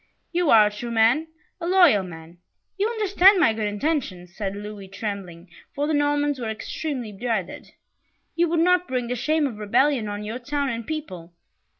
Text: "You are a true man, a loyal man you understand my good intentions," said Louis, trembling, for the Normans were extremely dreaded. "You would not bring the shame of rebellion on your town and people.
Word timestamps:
"You 0.31 0.49
are 0.49 0.65
a 0.65 0.71
true 0.71 0.89
man, 0.89 1.27
a 1.59 1.67
loyal 1.67 2.01
man 2.01 2.39
you 2.75 2.87
understand 2.89 3.39
my 3.39 3.53
good 3.53 3.67
intentions," 3.67 4.35
said 4.35 4.55
Louis, 4.55 4.87
trembling, 4.87 5.47
for 5.75 5.85
the 5.85 5.93
Normans 5.93 6.39
were 6.39 6.49
extremely 6.49 7.11
dreaded. 7.11 7.73
"You 8.35 8.49
would 8.49 8.61
not 8.61 8.87
bring 8.87 9.09
the 9.09 9.15
shame 9.15 9.45
of 9.45 9.59
rebellion 9.59 10.07
on 10.07 10.23
your 10.23 10.39
town 10.39 10.69
and 10.69 10.87
people. 10.87 11.33